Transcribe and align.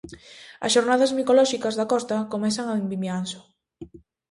As 0.65 0.73
xornadas 0.75 1.13
micolóxicas 1.17 1.77
da 1.79 1.89
Costa 1.93 2.17
comezan 2.33 2.67
en 2.79 2.83
Vimianzo. 2.93 3.39